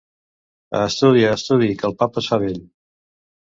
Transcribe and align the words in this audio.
A 0.77 0.79
estudi, 0.93 1.21
a 1.25 1.35
estudi, 1.41 1.71
que 1.83 1.87
el 1.93 1.95
papa 2.03 2.23
es 2.25 2.33
fa 2.33 2.43
vell. 2.49 2.61